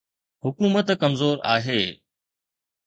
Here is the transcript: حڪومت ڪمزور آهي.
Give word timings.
حڪومت 0.43 0.87
ڪمزور 1.01 1.35
آهي. 1.55 1.81